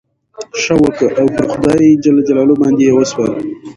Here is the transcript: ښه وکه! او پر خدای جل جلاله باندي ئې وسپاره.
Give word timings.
ښه 0.61 0.73
وکه! 0.83 1.07
او 1.19 1.25
پر 1.35 1.45
خدای 1.51 1.87
جل 2.03 2.17
جلاله 2.27 2.53
باندي 2.61 2.83
ئې 2.87 2.93
وسپاره. 2.97 3.35